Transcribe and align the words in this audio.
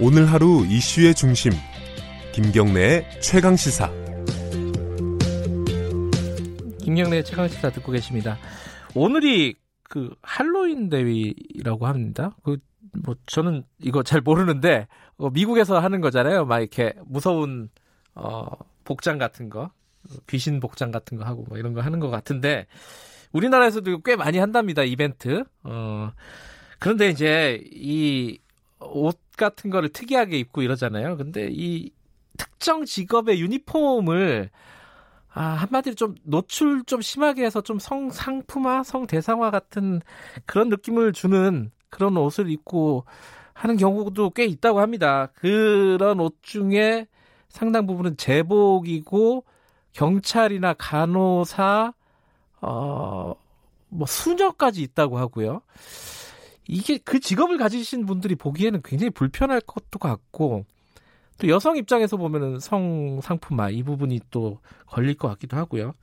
오늘 0.00 0.26
하루 0.26 0.64
이슈의 0.66 1.14
중심 1.14 1.52
김경래의 2.32 3.20
최강 3.20 3.56
시사 3.56 3.90
김경래의 6.82 7.24
최강 7.24 7.48
시사 7.48 7.70
듣고 7.70 7.92
계십니다. 7.92 8.38
오늘이 8.94 9.54
그 9.82 10.14
할로윈 10.22 10.88
대위라고 10.88 11.86
합니다. 11.86 12.36
그 12.42 12.58
뭐 12.92 13.14
저는 13.26 13.64
이거 13.80 14.02
잘 14.02 14.20
모르는데 14.20 14.86
어, 15.16 15.30
미국에서 15.30 15.78
하는 15.78 16.00
거잖아요. 16.00 16.44
막 16.44 16.60
이렇게 16.60 16.94
무서운 17.06 17.68
어 18.14 18.44
복장 18.84 19.18
같은 19.18 19.48
거 19.48 19.70
귀신 20.28 20.60
복장 20.60 20.90
같은 20.90 21.18
거 21.18 21.24
하고 21.24 21.44
뭐 21.48 21.58
이런 21.58 21.72
거 21.72 21.80
하는 21.80 22.00
것 22.00 22.10
같은데 22.10 22.66
우리나라에서도 23.32 24.02
꽤 24.02 24.16
많이 24.16 24.38
한답니다 24.38 24.82
이벤트. 24.82 25.44
어 25.62 26.12
그런데 26.78 27.10
이제 27.10 27.60
이 27.72 28.38
옷 28.80 29.18
같은 29.36 29.70
거를 29.70 29.88
특이하게 29.90 30.38
입고 30.38 30.62
이러잖아요. 30.62 31.16
근데 31.16 31.48
이 31.50 31.90
특정 32.36 32.84
직업의 32.84 33.40
유니폼을 33.40 34.50
아, 35.32 35.42
한마디로 35.42 35.94
좀 35.94 36.14
노출 36.24 36.82
좀 36.84 37.00
심하게 37.00 37.44
해서 37.44 37.60
좀 37.60 37.78
성상품화, 37.78 38.82
성대상화 38.82 39.50
같은 39.50 40.00
그런 40.44 40.68
느낌을 40.68 41.12
주는 41.12 41.70
그런 41.88 42.16
옷을 42.16 42.50
입고 42.50 43.04
하는 43.52 43.76
경우도 43.76 44.30
꽤 44.30 44.44
있다고 44.46 44.80
합니다. 44.80 45.28
그런 45.34 46.18
옷 46.20 46.36
중에 46.42 47.06
상당 47.48 47.86
부분은 47.86 48.16
제복이고 48.16 49.44
경찰이나 49.92 50.74
간호사, 50.74 51.92
어, 52.62 53.34
뭐 53.88 54.06
수녀까지 54.06 54.82
있다고 54.82 55.18
하고요. 55.18 55.62
이게 56.70 56.98
그 56.98 57.18
직업을 57.18 57.58
가지신 57.58 58.06
분들이 58.06 58.36
보기에는 58.36 58.82
굉장히 58.84 59.10
불편할 59.10 59.60
것도 59.60 59.98
같고 59.98 60.64
또 61.38 61.48
여성 61.48 61.76
입장에서 61.76 62.16
보면은 62.16 62.60
성 62.60 63.20
상품화 63.20 63.70
이 63.70 63.82
부분이 63.82 64.20
또 64.30 64.58
걸릴 64.86 65.16
것 65.16 65.26
같기도 65.28 65.56
하고요. 65.56 65.94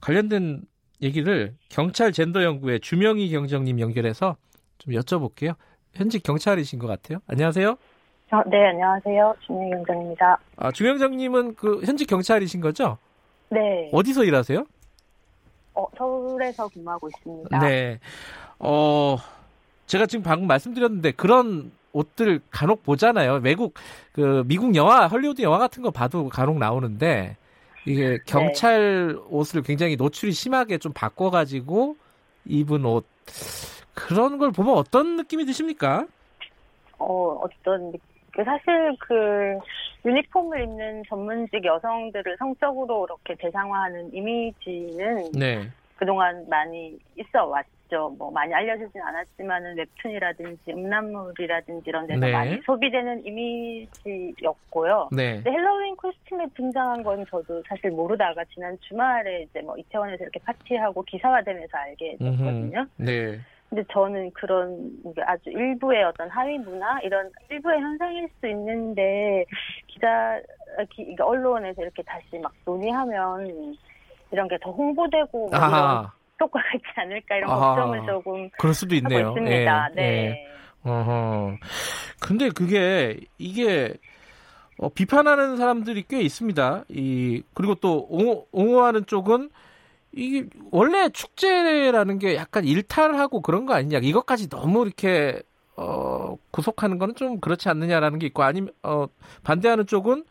관련된 0.00 0.62
얘기를 1.02 1.54
경찰 1.68 2.12
젠더 2.12 2.44
연구의 2.44 2.78
주명희 2.78 3.28
경정님 3.30 3.80
연결해서 3.80 4.36
좀 4.78 4.94
여쭤볼게요. 4.94 5.56
현직 5.94 6.22
경찰이신 6.22 6.78
것 6.78 6.86
같아요. 6.86 7.18
안녕하세요. 7.26 7.70
어, 7.70 8.42
네, 8.46 8.68
안녕하세요. 8.68 9.34
주명희 9.46 9.70
경정입니다. 9.70 10.38
아, 10.58 10.70
주경정님은 10.70 11.56
그 11.56 11.80
현직 11.84 12.06
경찰이신 12.06 12.60
거죠? 12.60 12.98
네. 13.48 13.88
어디서 13.92 14.22
일하세요? 14.24 14.64
어, 15.74 15.86
서울에서 15.96 16.68
근무하고 16.68 17.08
있습니다. 17.08 17.58
네. 17.58 17.98
어, 18.60 19.16
제가 19.88 20.06
지금 20.06 20.22
방금 20.22 20.46
말씀드렸는데 20.46 21.12
그런 21.12 21.72
옷들 21.92 22.40
간혹 22.50 22.84
보잖아요. 22.84 23.40
외국 23.42 23.74
그 24.12 24.44
미국 24.46 24.76
영화, 24.76 25.08
헐리우드 25.08 25.42
영화 25.42 25.58
같은 25.58 25.82
거 25.82 25.90
봐도 25.90 26.28
간혹 26.28 26.58
나오는데 26.58 27.36
이게 27.86 28.18
경찰 28.26 29.18
옷을 29.30 29.62
굉장히 29.62 29.96
노출이 29.96 30.32
심하게 30.32 30.78
좀 30.78 30.92
바꿔 30.92 31.30
가지고 31.30 31.96
입은 32.44 32.84
옷 32.84 33.06
그런 33.94 34.38
걸 34.38 34.52
보면 34.52 34.74
어떤 34.74 35.16
느낌이 35.16 35.44
드십니까? 35.46 36.06
어, 36.98 37.40
어떤, 37.42 37.92
그 38.32 38.44
사실 38.44 38.94
그 39.00 39.58
유니폼을 40.04 40.62
입는 40.62 41.02
전문직 41.08 41.64
여성들을 41.64 42.36
성적으로 42.38 43.06
이렇게 43.06 43.34
대상화하는 43.42 44.14
이미지는 44.14 45.32
네. 45.32 45.68
그동안 45.96 46.46
많이 46.48 46.96
있어 47.16 47.46
왔죠. 47.46 47.77
뭐 47.96 48.30
많이 48.30 48.52
알려지진 48.52 49.00
않았지만은 49.00 49.76
웹툰이라든지 49.76 50.72
음란물이라든지 50.72 51.88
이런 51.88 52.06
데서 52.06 52.20
네. 52.20 52.32
많이 52.32 52.60
소비되는 52.64 53.24
이미지였고요. 53.24 55.08
네. 55.12 55.34
근데 55.36 55.50
헬로윈 55.50 55.96
코스튬에 55.96 56.46
등장한 56.54 57.02
건 57.02 57.24
저도 57.30 57.62
사실 57.68 57.90
모르다가 57.90 58.44
지난 58.54 58.76
주말에 58.80 59.42
이제 59.42 59.60
뭐 59.62 59.76
이태원에서 59.76 60.22
이렇게 60.24 60.40
파티하고 60.40 61.02
기사화되면서 61.02 61.76
알게 61.76 62.16
됐거든요. 62.18 62.86
네. 62.96 63.38
근데 63.68 63.84
저는 63.92 64.30
그런 64.32 64.90
아주 65.26 65.50
일부의 65.50 66.02
어떤 66.04 66.28
하위 66.30 66.58
문화 66.58 67.00
이런 67.00 67.30
일부의 67.50 67.80
현상일 67.80 68.28
수 68.40 68.46
있는데 68.48 69.44
기자 69.86 70.40
기, 70.90 71.02
이게 71.02 71.22
언론에서 71.22 71.82
이렇게 71.82 72.02
다시 72.02 72.38
막 72.38 72.52
논의하면 72.64 73.76
이런 74.30 74.48
게 74.48 74.58
더 74.58 74.70
홍보되고 74.70 75.50
아 75.52 76.12
하. 76.38 76.44
효과가 76.44 76.64
있지 76.74 76.86
않을까 76.96 77.36
이런 77.36 77.50
아하. 77.50 77.74
걱정을 77.74 78.06
조금 78.06 78.50
그럴 78.58 78.74
수도 78.74 78.94
있네요. 78.96 79.28
하고 79.28 79.38
있습니다. 79.38 79.90
예, 79.96 80.00
네. 80.00 80.02
예. 80.04 80.48
어허. 80.88 81.56
근데 82.20 82.48
그게 82.50 83.18
이게 83.38 83.94
어, 84.78 84.88
비판하는 84.88 85.56
사람들이 85.56 86.04
꽤 86.08 86.20
있습니다. 86.20 86.84
이 86.88 87.42
그리고 87.54 87.74
또 87.74 88.06
옹호, 88.08 88.46
옹호하는 88.52 89.06
쪽은 89.06 89.50
이게 90.12 90.46
원래 90.70 91.08
축제라는 91.08 92.18
게 92.18 92.36
약간 92.36 92.64
일탈하고 92.64 93.42
그런 93.42 93.66
거 93.66 93.74
아니냐. 93.74 93.98
이것까지 93.98 94.48
너무 94.48 94.86
이렇게 94.86 95.42
어, 95.76 96.36
구속하는 96.50 96.98
거는 96.98 97.14
좀 97.16 97.40
그렇지 97.40 97.68
않느냐라는 97.68 98.18
게 98.18 98.26
있고 98.26 98.42
아니면 98.42 98.72
어, 98.82 99.06
반대하는 99.42 99.86
쪽은 99.86 100.24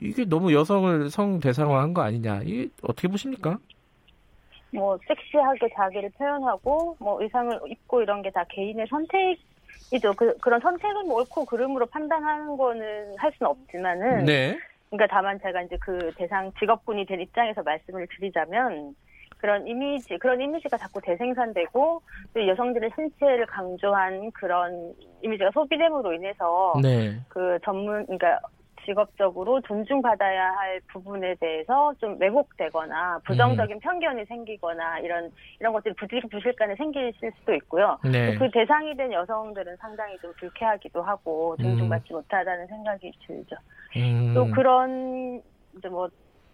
이게 0.00 0.24
너무 0.24 0.52
여성을 0.52 1.10
성 1.10 1.40
대상화한 1.40 1.94
거 1.94 2.02
아니냐. 2.02 2.42
이게 2.44 2.68
어떻게 2.82 3.08
보십니까? 3.08 3.58
뭐 4.74 4.98
섹시하게 5.06 5.68
자기를 5.74 6.10
표현하고 6.18 6.96
뭐 6.98 7.22
의상을 7.22 7.60
입고 7.66 8.02
이런 8.02 8.22
게 8.22 8.30
다 8.30 8.44
개인의 8.48 8.86
선택이죠. 8.88 10.14
그 10.16 10.36
그런 10.38 10.60
선택은 10.60 11.06
뭐 11.06 11.18
옳고 11.18 11.44
그름으로 11.44 11.86
판단하는 11.86 12.56
거는 12.56 13.14
할 13.16 13.32
수는 13.38 13.50
없지만은 13.50 14.24
네. 14.24 14.58
그러니까 14.90 15.06
다만 15.14 15.38
제가 15.40 15.62
이제 15.62 15.76
그 15.80 16.12
대상 16.16 16.52
직업군이 16.58 17.06
된 17.06 17.20
입장에서 17.20 17.62
말씀을 17.62 18.06
드리자면 18.16 18.94
그런 19.38 19.66
이미지 19.66 20.16
그런 20.18 20.40
이미지가 20.40 20.76
자꾸 20.78 21.00
대생산되고 21.02 22.02
또 22.34 22.46
여성들의 22.48 22.90
신체를 22.96 23.46
강조한 23.46 24.30
그런 24.32 24.94
이미지가 25.22 25.50
소비됨으로 25.52 26.14
인해서 26.14 26.72
네. 26.82 27.20
그 27.28 27.58
전문 27.64 28.04
그러니까 28.06 28.40
직업적으로 28.84 29.60
존중받아야 29.62 30.52
할 30.52 30.80
부분에 30.88 31.34
대해서 31.36 31.94
좀 32.00 32.16
왜곡되거나 32.20 33.20
부정적인 33.24 33.80
편견이 33.80 34.24
생기거나 34.26 35.00
이런 35.00 35.30
이런 35.60 35.72
것들이 35.72 35.94
부실부실간에 35.94 36.76
생기실 36.76 37.32
수도 37.38 37.54
있고요. 37.54 37.98
네. 38.04 38.34
그 38.36 38.50
대상이 38.50 38.96
된 38.96 39.12
여성들은 39.12 39.76
상당히 39.76 40.18
좀 40.18 40.32
불쾌하기도 40.38 41.02
하고 41.02 41.56
존중받지 41.60 42.12
못하다는 42.12 42.66
생각이 42.66 43.12
들죠. 43.26 43.56
음. 43.96 44.32
또 44.34 44.46
그런 44.50 45.42
이제 45.76 45.88
뭐 45.88 46.08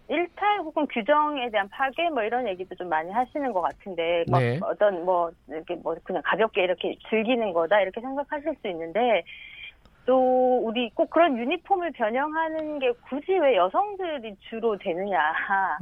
일탈 0.07 0.59
혹은 0.59 0.85
규정에 0.87 1.49
대한 1.51 1.69
파괴 1.69 2.09
뭐 2.09 2.23
이런 2.23 2.45
얘기도 2.45 2.75
좀 2.75 2.89
많이 2.89 3.09
하시는 3.11 3.53
것 3.53 3.61
같은데 3.61 4.25
막 4.29 4.39
네. 4.39 4.59
어떤 4.61 5.05
뭐 5.05 5.31
이렇게 5.47 5.75
뭐 5.75 5.95
그냥 6.03 6.21
가볍게 6.25 6.63
이렇게 6.63 6.97
즐기는 7.09 7.53
거다 7.53 7.79
이렇게 7.79 8.01
생각하실 8.01 8.55
수 8.61 8.67
있는데 8.67 9.23
또 10.11 10.57
우리 10.67 10.89
꼭 10.89 11.09
그런 11.09 11.37
유니폼을 11.37 11.93
변형하는 11.93 12.79
게 12.79 12.91
굳이 13.07 13.31
왜 13.31 13.55
여성들이 13.55 14.35
주로 14.49 14.77
되느냐 14.77 15.17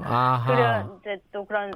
아하. 0.03 0.45
그런 0.45 0.99
이제 0.99 1.17
또 1.31 1.43
그런 1.45 1.71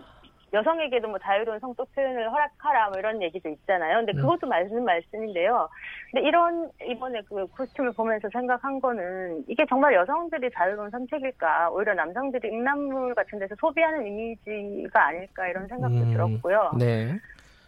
여성에게도 0.53 1.07
뭐 1.07 1.17
자유로운 1.17 1.59
성적 1.59 1.91
표현을 1.95 2.31
허락하라 2.31 2.89
뭐 2.91 2.99
이런 2.99 3.23
얘기도 3.23 3.49
있잖아요. 3.49 3.97
근데 3.97 4.11
음. 4.11 4.21
그것도 4.21 4.45
맞는 4.45 4.83
말씀인데요. 4.85 5.67
근데 6.11 6.27
이런 6.27 6.69
이번에 6.87 7.23
그 7.27 7.47
코스튬을 7.47 7.93
보면서 7.93 8.29
생각한 8.31 8.79
거는 8.79 9.45
이게 9.47 9.65
정말 9.67 9.95
여성들이 9.95 10.51
자유로운 10.53 10.91
선택일까? 10.91 11.71
오히려 11.71 11.95
남성들이 11.95 12.49
음란물 12.49 13.15
같은 13.15 13.39
데서 13.39 13.55
소비하는 13.59 14.05
이미지가 14.05 15.07
아닐까 15.07 15.47
이런 15.47 15.67
생각도 15.67 15.97
음, 15.97 16.13
들었고요. 16.13 16.73
네. 16.77 17.17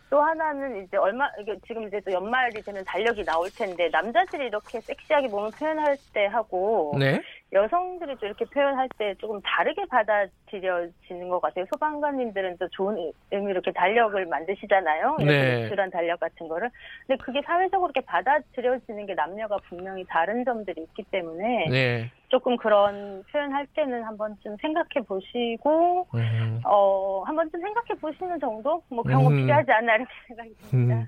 또 0.09 0.21
하나는 0.21 0.83
이제 0.83 0.97
얼마 0.97 1.29
지금 1.67 1.87
이제 1.87 1.99
또 2.01 2.11
연말이 2.11 2.61
되면 2.61 2.83
달력이 2.85 3.25
나올 3.25 3.49
텐데 3.51 3.89
남자들이 3.91 4.47
이렇게 4.47 4.79
섹시하게 4.81 5.27
몸을 5.27 5.51
표현할 5.51 5.97
때 6.13 6.25
하고 6.27 6.95
네. 6.97 7.21
여성들이 7.55 8.17
또 8.19 8.25
이렇게 8.25 8.43
표현할 8.45 8.89
때 8.97 9.15
조금 9.17 9.39
다르게 9.41 9.85
받아들여지는 9.85 11.29
것 11.29 11.39
같아요. 11.41 11.65
소방관님들은 11.71 12.57
또 12.57 12.67
좋은 12.69 13.11
의미로 13.31 13.51
이렇게 13.51 13.71
달력을 13.71 14.25
만드시잖아요. 14.25 15.17
네. 15.19 15.61
노출한 15.61 15.89
달력 15.89 16.19
같은 16.19 16.49
거를. 16.49 16.69
근데 17.07 17.23
그게 17.23 17.41
사회적으로 17.45 17.91
이렇게 17.95 18.05
받아들여지는 18.05 19.05
게 19.05 19.13
남녀가 19.13 19.57
분명히 19.69 20.03
다른 20.09 20.43
점들이 20.43 20.81
있기 20.81 21.03
때문에 21.03 21.67
네. 21.69 22.11
조금 22.27 22.57
그런 22.57 23.23
표현할 23.31 23.67
때는 23.67 24.03
한 24.03 24.17
번쯤 24.17 24.57
생각해 24.61 25.05
보시고 25.07 26.07
음. 26.13 26.61
어, 26.65 27.23
한 27.25 27.35
번쯤 27.37 27.61
생각해 27.61 27.99
보시는 28.01 28.37
정도? 28.41 28.83
뭐 28.89 29.01
그런 29.01 29.23
거 29.23 29.29
음. 29.29 29.37
필요하지 29.37 29.71
않나 29.71 29.95
이렇게 29.95 30.11
생각이 30.27 30.49
듭니다. 30.69 30.95
음. 30.95 31.05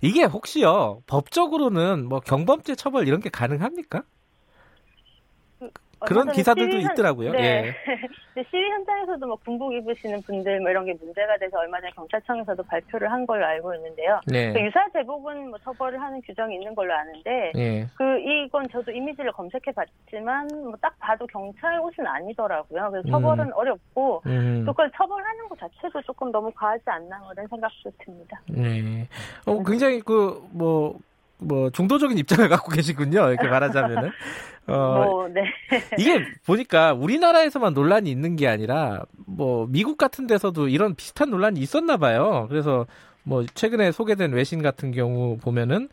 이게 0.00 0.24
혹시요 0.24 1.02
법적으로는 1.06 2.08
뭐 2.08 2.20
경범죄 2.20 2.74
처벌 2.74 3.06
이런 3.06 3.20
게 3.20 3.28
가능합니까? 3.28 4.02
그런 6.06 6.22
얼마 6.22 6.32
전에 6.32 6.36
기사들도 6.36 6.70
시위 6.72 6.82
현- 6.84 6.92
있더라고요. 6.92 7.32
네. 7.32 7.66
예. 7.66 7.74
시위 8.50 8.70
현장에서도 8.70 9.26
뭐 9.26 9.36
군복 9.44 9.72
입으시는 9.74 10.22
분들 10.22 10.60
뭐 10.60 10.70
이런 10.70 10.84
게 10.86 10.94
문제가 10.94 11.36
돼서 11.38 11.58
얼마 11.58 11.78
전에 11.80 11.90
경찰청에서도 11.94 12.62
발표를 12.62 13.10
한 13.10 13.26
걸로 13.26 13.44
알고 13.44 13.74
있는데요. 13.74 14.20
네. 14.26 14.52
그 14.52 14.60
유사 14.60 14.88
제복은 14.92 15.50
뭐 15.50 15.58
처벌을 15.58 16.00
하는 16.00 16.20
규정이 16.22 16.54
있는 16.54 16.74
걸로 16.74 16.94
아는데 16.94 17.52
예. 17.56 17.86
그 17.96 18.18
이건 18.20 18.68
저도 18.70 18.90
이미지를 18.92 19.32
검색해 19.32 19.72
봤지만 19.74 20.48
뭐 20.48 20.74
딱 20.80 20.98
봐도 20.98 21.26
경찰 21.26 21.78
옷은 21.80 22.06
아니더라고요. 22.06 22.90
그래서 22.90 23.08
음. 23.08 23.10
처벌은 23.10 23.52
어렵고 23.52 24.22
음. 24.24 24.62
또 24.64 24.72
그걸 24.72 24.90
처벌하는 24.96 25.46
것 25.48 25.58
자체도 25.58 26.00
조금 26.02 26.32
너무 26.32 26.50
과하지 26.52 26.84
않나 26.86 27.18
뭐 27.18 27.32
이런 27.34 27.46
생각도 27.48 27.90
듭니다. 28.02 28.40
네. 28.48 29.06
어, 29.46 29.62
굉장히 29.62 30.00
그, 30.00 30.42
뭐, 30.52 30.98
뭐, 31.40 31.70
중도적인 31.70 32.18
입장을 32.18 32.48
갖고 32.48 32.70
계시군요. 32.72 33.30
이렇게 33.30 33.48
말하자면은. 33.48 34.10
어, 34.66 35.04
뭐 35.04 35.28
네. 35.28 35.42
이게 35.98 36.24
보니까 36.46 36.92
우리나라에서만 36.92 37.74
논란이 37.74 38.10
있는 38.10 38.36
게 38.36 38.46
아니라, 38.48 39.02
뭐, 39.26 39.66
미국 39.68 39.98
같은 39.98 40.26
데서도 40.26 40.68
이런 40.68 40.94
비슷한 40.94 41.30
논란이 41.30 41.60
있었나 41.60 41.96
봐요. 41.96 42.46
그래서, 42.48 42.86
뭐, 43.22 43.44
최근에 43.54 43.92
소개된 43.92 44.32
외신 44.32 44.62
같은 44.62 44.92
경우 44.92 45.38
보면은, 45.38 45.88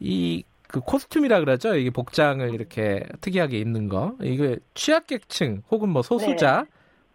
이, 0.00 0.44
그 0.68 0.80
코스튬이라 0.80 1.38
그러죠. 1.40 1.76
이게 1.76 1.90
복장을 1.90 2.52
이렇게 2.52 3.04
특이하게 3.20 3.58
입는 3.60 3.88
거. 3.88 4.16
이게 4.20 4.58
취약계층 4.74 5.62
혹은 5.70 5.88
뭐 5.88 6.02
소수자, 6.02 6.66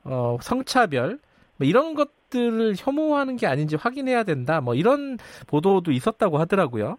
어, 0.05 0.37
성차별, 0.41 1.19
뭐 1.57 1.67
이런 1.67 1.93
것 1.93 2.09
들을 2.33 2.73
혐오하는 2.77 3.35
게 3.35 3.47
아닌지 3.47 3.75
확인해야 3.75 4.23
된다. 4.23 4.61
뭐 4.61 4.75
이런 4.75 5.17
보도도 5.47 5.91
있었다고 5.91 6.37
하더라고요. 6.37 6.97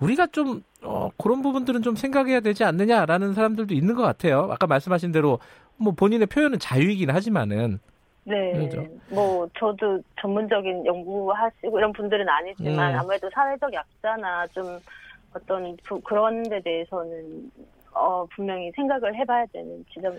우리가 0.00 0.26
좀 0.28 0.62
어, 0.82 1.10
그런 1.18 1.42
부분들은 1.42 1.82
좀 1.82 1.96
생각해야 1.96 2.40
되지 2.40 2.64
않느냐라는 2.64 3.34
사람들도 3.34 3.74
있는 3.74 3.94
것 3.94 4.02
같아요. 4.02 4.48
아까 4.50 4.66
말씀하신 4.66 5.12
대로 5.12 5.38
뭐 5.76 5.92
본인의 5.92 6.26
표현은 6.26 6.58
자유이긴 6.58 7.10
하지만은 7.10 7.78
네. 8.24 8.52
그렇죠. 8.52 8.86
뭐 9.08 9.48
저도 9.58 10.00
전문적인 10.20 10.84
연구하시고 10.84 11.78
이런 11.78 11.92
분들은 11.92 12.28
아니지만 12.28 12.94
음. 12.94 12.98
아무래도 13.00 13.28
사회적 13.32 13.72
약자나 13.72 14.46
좀 14.48 14.78
어떤 15.32 15.76
부- 15.84 16.00
그런 16.02 16.42
데 16.42 16.60
대해서는 16.62 17.50
어 17.94 18.26
분명히 18.34 18.70
생각을 18.76 19.14
해봐야 19.16 19.46
되는 19.46 19.84
지점이 19.92 20.18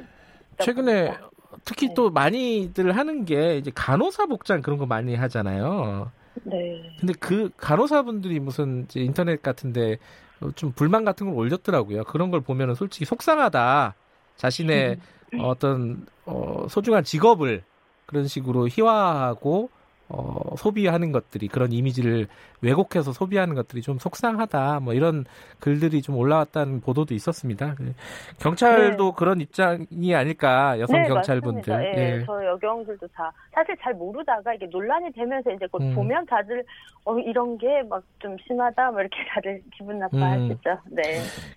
있다 0.59 0.65
최근에 0.65 1.05
봅니다. 1.05 1.29
특히 1.65 1.87
네. 1.87 1.93
또 1.93 2.09
많이들 2.09 2.95
하는 2.95 3.25
게 3.25 3.57
이제 3.57 3.71
간호사 3.73 4.27
복장 4.27 4.61
그런 4.61 4.77
거 4.77 4.85
많이 4.85 5.15
하잖아요. 5.15 6.11
네. 6.43 6.95
근데 6.99 7.13
그 7.19 7.49
간호사분들이 7.57 8.39
무슨 8.39 8.87
인터넷 8.95 9.41
같은데 9.41 9.97
어, 10.41 10.51
좀 10.55 10.71
불만 10.71 11.05
같은 11.05 11.27
걸 11.27 11.35
올렸더라고요. 11.35 12.03
그런 12.05 12.31
걸 12.31 12.41
보면은 12.41 12.75
솔직히 12.75 13.05
속상하다. 13.05 13.95
자신의 14.37 14.99
어떤 15.41 16.05
어, 16.25 16.65
소중한 16.69 17.03
직업을 17.03 17.63
그런 18.05 18.27
식으로 18.27 18.67
희화하고 18.67 19.69
어, 20.11 20.55
소비하는 20.57 21.11
것들이 21.11 21.47
그런 21.47 21.71
이미지를 21.71 22.27
왜곡해서 22.61 23.13
소비하는 23.13 23.53
것들이 23.55 23.81
좀 23.83 23.99
속상하다. 23.99 24.79
뭐 24.81 24.93
이런 24.93 25.25
글들이 25.59 26.01
좀 26.01 26.15
올라왔다는 26.17 26.81
보도도 26.81 27.13
있었습니다. 27.13 27.75
그 27.75 27.93
경찰도 28.39 29.13
그런 29.13 29.39
입장이 29.39 30.15
아닐까 30.15 30.79
여성 30.79 31.01
네, 31.03 31.07
경찰분들. 31.07 31.71
맞습니다. 31.73 31.83
예, 32.01 32.15
예. 32.19 32.23
저 32.25 32.43
여경들도 32.45 33.07
다 33.13 33.31
사실 33.53 33.75
잘 33.81 33.93
모르다가 33.93 34.53
이게 34.55 34.65
논란이 34.71 35.11
되면서 35.13 35.51
이제 35.51 35.67
곧 35.71 35.81
음. 35.83 35.93
보면 35.93 36.25
다들 36.25 36.63
어 37.05 37.17
이런 37.19 37.57
게 37.57 37.67
막 37.87 38.03
좀 38.19 38.35
심하다 38.45 38.91
뭐 38.91 38.99
이렇게 39.01 39.15
다들 39.33 39.61
기분 39.77 39.95
음. 39.95 39.99
나빠하시죠. 39.99 40.77
네. 40.89 41.01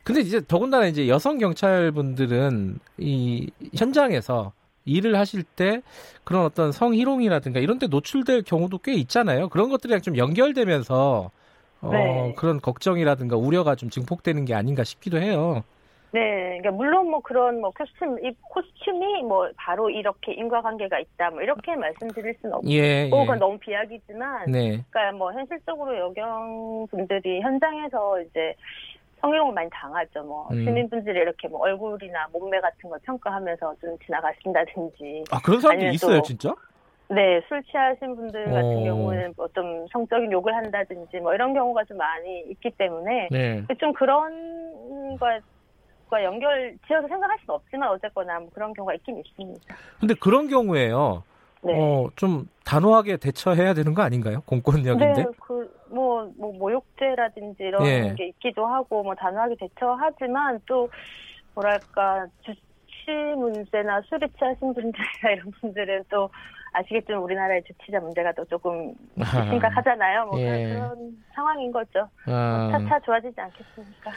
근데 0.05 0.21
이제 0.21 0.41
더군다나 0.47 0.87
이제 0.87 1.09
여성 1.09 1.39
경찰분들은 1.39 2.79
이 2.99 3.51
현장에서 3.77 4.53
일을 4.85 5.17
하실 5.17 5.43
때 5.43 5.83
그런 6.25 6.45
어떤 6.45 6.73
성희롱이라든가 6.73 7.61
이런 7.61 7.79
데 7.79 7.87
노출될 7.87 8.43
경우도 8.43 8.79
꽤 8.79 8.95
있잖아요. 8.95 9.49
그런 9.49 9.69
것들이랑 9.71 10.03
좀 10.03 10.17
연결되면서 10.17 11.31
어, 11.83 11.91
네. 11.91 12.35
그런 12.37 12.61
걱정이라든가 12.61 13.37
우려가 13.37 13.75
좀 13.75 13.91
증폭되는 13.91 14.45
게 14.45 14.55
아닌가 14.55 14.85
싶기도 14.85 15.19
해요. 15.19 15.65
네, 16.13 16.59
그러니까 16.61 16.71
물론 16.73 17.11
뭐 17.11 17.21
그런 17.21 17.61
뭐 17.61 17.71
코스튬, 17.71 18.19
이 18.23 18.33
코스튬이 18.43 19.23
뭐 19.23 19.49
바로 19.57 19.89
이렇게 19.89 20.35
인과관계가 20.35 20.99
있다, 20.99 21.31
뭐 21.31 21.41
이렇게 21.41 21.75
말씀드릴 21.75 22.35
수는 22.41 22.57
없고, 22.57 22.69
예, 22.71 23.09
그건 23.09 23.37
예. 23.37 23.41
너무 23.41 23.59
비약이지만, 23.59 24.51
네. 24.51 24.85
그러니까 24.91 25.17
뭐 25.17 25.33
현실적으로 25.33 25.99
여경 25.99 26.87
분들이 26.91 27.41
현장에서 27.41 28.21
이제 28.21 28.55
성희롱을 29.23 29.55
많이 29.55 29.71
당하죠. 29.71 30.23
뭐 30.25 30.49
음. 30.51 30.65
시민분들이 30.65 31.21
이렇게 31.21 31.49
뭐 31.49 31.61
얼굴이나 31.61 32.29
몸매 32.33 32.61
같은 32.61 32.91
걸 32.91 32.99
평가하면서 33.05 33.75
좀 33.81 33.97
지나가신다든지, 34.05 35.25
아, 35.31 35.41
그런 35.43 35.61
아니면 35.71 35.95
있어요, 35.95 36.17
또- 36.17 36.23
진짜? 36.23 36.55
네, 37.09 37.41
술 37.47 37.63
취하신 37.65 38.17
분들 38.17 38.45
같은 38.47 38.79
어. 38.79 38.85
경우는 38.85 39.35
뭐 39.37 39.47
좀 39.55 39.87
성적인 39.93 40.33
욕을 40.33 40.55
한다든지 40.55 41.19
뭐 41.21 41.35
이런 41.35 41.53
경우가 41.53 41.85
좀 41.85 41.99
많이 41.99 42.41
있기 42.51 42.71
때문에 42.71 43.29
네. 43.31 43.65
좀 43.79 43.93
그런 43.93 45.17
거. 45.19 45.27
과 46.11 46.23
연결 46.25 46.77
지어서 46.87 47.09
생각할 47.09 47.39
수는 47.39 47.55
없지만 47.55 47.89
어쨌거나 47.89 48.39
뭐 48.39 48.51
그런 48.53 48.75
경우가 48.75 48.93
있긴 48.97 49.17
있습니다. 49.17 49.75
근데 49.99 50.13
그런 50.21 50.47
경우에요. 50.47 51.23
네. 51.63 51.75
어, 51.79 52.09
좀 52.17 52.49
단호하게 52.65 53.19
대처해야 53.19 53.75
되는 53.75 53.95
거 53.95 54.03
아닌가요? 54.03 54.43
공권력인데. 54.47 55.23
네, 55.23 55.27
그, 55.41 55.73
뭐, 55.89 56.31
뭐, 56.37 56.53
모욕죄라든지 56.53 57.63
이런 57.63 57.87
예. 57.87 58.15
게 58.17 58.29
있기도 58.29 58.67
하고, 58.67 59.03
뭐, 59.03 59.15
단호하게 59.15 59.57
대처하지만, 59.61 60.61
또, 60.67 60.89
뭐랄까, 61.55 62.27
주치 62.43 63.11
문제나 63.37 64.01
술이 64.09 64.27
취하신 64.39 64.75
분들이나 64.75 64.93
이런 65.33 65.53
분들은 65.61 66.05
또, 66.11 66.29
아시겠지만 66.75 67.21
우리나라의 67.21 67.63
주치자 67.65 68.01
문제가 68.01 68.33
또 68.33 68.45
조금 68.47 68.95
심각하잖아요. 69.51 70.27
뭐, 70.27 70.41
예. 70.41 70.69
그런 70.69 71.23
상황인 71.35 71.71
거죠. 71.71 72.09
아. 72.27 72.71
차차 72.73 72.99
좋아지지 73.01 73.39
않겠습니까? 73.39 74.11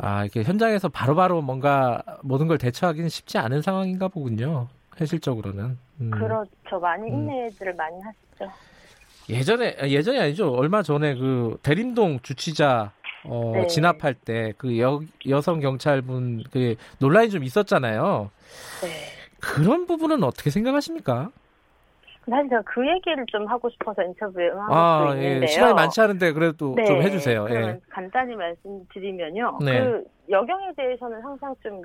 아, 0.00 0.24
이렇게 0.24 0.42
현장에서 0.42 0.88
바로 0.88 1.14
바로 1.14 1.40
뭔가 1.40 2.02
모든 2.22 2.48
걸 2.48 2.58
대처하기는 2.58 3.08
쉽지 3.08 3.38
않은 3.38 3.62
상황인가 3.62 4.08
보군요. 4.08 4.66
현실적으로는. 4.96 5.78
음. 6.02 6.10
그렇죠. 6.10 6.80
많이 6.80 7.10
음. 7.10 7.30
인내들을 7.30 7.74
많이 7.74 7.96
하시죠. 8.00 8.50
예전에 9.28 9.76
아, 9.80 9.86
예전이 9.86 10.18
아니죠. 10.18 10.52
얼마 10.52 10.82
전에 10.82 11.14
그 11.14 11.56
대림동 11.62 12.20
주치자 12.20 12.92
어, 13.24 13.52
네. 13.54 13.66
진압할 13.68 14.14
때 14.14 14.52
그 14.58 14.78
여성 15.28 15.60
경찰분 15.60 16.44
그 16.52 16.74
논란이 16.98 17.30
좀 17.30 17.44
있었잖아요. 17.44 18.30
네. 18.82 18.88
그런 19.40 19.86
부분은 19.86 20.22
어떻게 20.24 20.50
생각하십니까? 20.50 21.30
사실 22.28 22.48
제가 22.50 22.62
그 22.62 22.86
얘기를 22.86 23.24
좀 23.26 23.46
하고 23.48 23.68
싶어서 23.70 24.02
인터뷰에 24.02 24.48
응한 24.48 24.66
아, 24.70 25.04
것도 25.06 25.14
있는데요. 25.16 25.42
예. 25.42 25.46
시간이 25.48 25.74
많지 25.74 26.00
않은데 26.00 26.32
그래도 26.32 26.74
네, 26.76 26.84
좀 26.84 27.02
해주세요. 27.02 27.46
예. 27.50 27.80
간단히 27.90 28.36
말씀드리면요. 28.36 29.58
네. 29.64 29.80
그 29.80 30.04
여경에 30.30 30.72
대해서는 30.76 31.20
항상 31.22 31.54
좀 31.62 31.82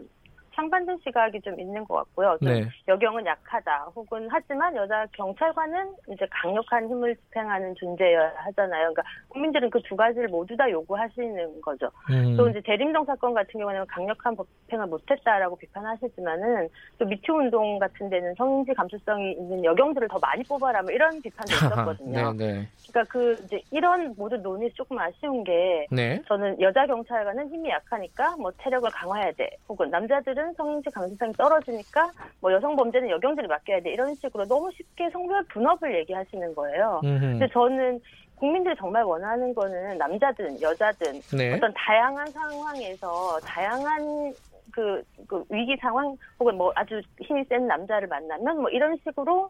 상반된 0.57 0.97
시각이 1.03 1.39
좀 1.41 1.59
있는 1.59 1.85
것 1.85 1.95
같고요. 1.95 2.37
좀 2.41 2.49
네. 2.49 2.67
여경은 2.87 3.25
약하다. 3.25 3.91
혹은 3.95 4.27
하지만 4.29 4.75
여자 4.75 5.05
경찰관은 5.13 5.93
이제 6.11 6.25
강력한 6.31 6.89
힘을 6.89 7.15
집행하는 7.15 7.75
존재여야 7.75 8.33
하잖아요. 8.35 8.93
그러니까 8.93 9.03
국민들은 9.29 9.69
그 9.69 9.77
두 9.87 9.95
가지를 9.95 10.27
모두 10.27 10.57
다 10.57 10.69
요구하시는 10.69 11.61
거죠. 11.61 11.89
음. 12.09 12.35
또 12.35 12.49
이제 12.49 12.59
대림동 12.65 13.05
사건 13.05 13.33
같은 13.33 13.59
경우는 13.59 13.85
강력한 13.87 14.35
법행을 14.35 14.87
못했다라고 14.87 15.55
비판하시지만은 15.55 16.67
또 16.97 17.05
미투 17.05 17.31
운동 17.33 17.79
같은 17.79 18.09
데는 18.09 18.33
성인지 18.35 18.73
감수성이 18.73 19.33
있는 19.33 19.63
여경들을 19.63 20.07
더 20.09 20.19
많이 20.19 20.43
뽑아라 20.43 20.81
뭐 20.81 20.91
이런 20.91 21.21
비판도 21.21 21.53
있었거든요. 21.55 22.33
네, 22.33 22.45
네. 22.53 22.67
그러니까 22.89 23.11
그 23.13 23.33
이제 23.45 23.61
이런 23.71 24.13
모든 24.17 24.41
논의 24.41 24.71
조금 24.73 24.97
아쉬운 24.99 25.43
게 25.43 25.87
네. 25.91 26.21
저는 26.27 26.59
여자 26.59 26.85
경찰관은 26.85 27.49
힘이 27.49 27.69
약하니까 27.69 28.35
뭐 28.37 28.51
체력을 28.63 28.89
강화해야 28.91 29.31
돼. 29.33 29.49
혹은 29.69 29.89
남자들은 29.89 30.46
성인지 30.55 30.89
감수성이 30.91 31.33
떨어지니까 31.33 32.11
뭐 32.41 32.51
여성 32.51 32.75
범죄는 32.75 33.09
여경들이 33.09 33.47
맡겨야 33.47 33.81
돼. 33.81 33.91
이런 33.91 34.15
식으로 34.15 34.45
너무 34.45 34.69
쉽게 34.71 35.09
성별 35.11 35.43
분업을 35.45 35.95
얘기하시는 35.99 36.55
거예요. 36.55 37.01
음흠. 37.03 37.19
근데 37.19 37.47
저는 37.51 37.99
국민들이 38.35 38.75
정말 38.77 39.03
원하는 39.03 39.53
거는 39.53 39.97
남자든 39.97 40.61
여자든 40.61 41.21
네. 41.35 41.55
어떤 41.55 41.73
다양한 41.73 42.27
상황에서 42.31 43.39
다양한 43.43 44.33
그, 44.71 45.01
그 45.27 45.43
위기 45.49 45.75
상황 45.77 46.15
혹은 46.39 46.55
뭐 46.55 46.71
아주 46.75 47.01
힘이 47.21 47.43
센 47.45 47.67
남자를 47.67 48.07
만나면 48.07 48.61
뭐 48.61 48.69
이런 48.69 48.95
식으로 49.03 49.49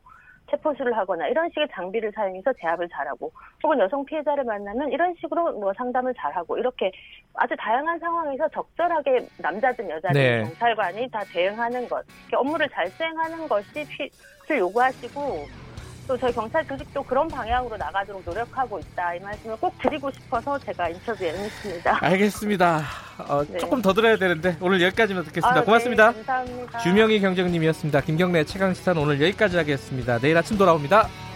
체포수를 0.50 0.96
하거나 0.98 1.28
이런 1.28 1.50
식의 1.50 1.68
장비를 1.72 2.12
사용해서 2.16 2.54
제압을 2.60 2.88
잘하고 2.90 3.32
혹은 3.64 3.80
여성 3.80 4.06
피해자를 4.06 4.44
만나면 4.44 4.92
이런 4.92 5.14
식으로 5.20 5.54
뭐 5.60 5.74
상담을 5.74 6.14
잘하고 6.16 6.58
이렇게 6.58 6.92
아주 7.34 7.56
다양한 7.58 8.00
상황에서 8.00 8.48
적절하게 8.50 9.28
남자든 9.38 9.90
여자든 9.90 10.14
네. 10.14 10.44
경찰관이 10.44 11.10
다 11.12 11.24
대응하는 11.30 11.88
것 11.90 12.06
업무를 12.34 12.68
잘 12.74 12.92
수행하는 12.98 13.48
것이 13.48 13.68
필요를 13.74 14.60
요구하시고 14.60 15.50
또 16.08 16.18
저희 16.18 16.32
경찰 16.32 16.66
조직도 16.66 17.04
그런 17.04 17.28
방향으로 17.28 17.76
나가도록 17.76 18.24
노력하고 18.26 18.80
있다 18.80 19.16
이 19.16 19.20
말씀을 19.20 19.58
꼭 19.58 19.78
드리고 19.80 20.10
싶어서 20.12 20.58
제가 20.60 20.90
인터뷰에 20.90 21.32
응했습니다. 21.32 21.98
알겠습니다. 22.02 22.82
어, 23.28 23.44
네. 23.50 23.58
조금 23.58 23.82
더 23.82 23.94
들어야 23.94 24.16
되는데 24.16 24.56
오늘 24.62 24.82
여기까지만 24.82 25.24
듣겠습니다. 25.26 25.60
아, 25.60 25.64
고맙습니다. 25.64 26.12
네, 26.12 26.24
감사합니다. 26.24 26.80
주명희 26.80 27.20
경정님이었습니다. 27.20 28.02
김경래 28.02 28.44
최강 28.46 28.74
시사는 28.74 29.02
오늘 29.02 29.22
여기까지 29.22 29.58
하겠습니다. 29.58 30.18
내일 30.20 30.38
아침 30.38 30.58
돌아옵니다. 30.58 31.27